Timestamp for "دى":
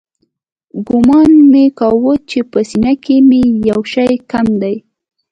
4.61-4.75